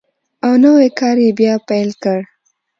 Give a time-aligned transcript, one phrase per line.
[0.45, 2.19] او نوی کار یې بیا پیل کړ.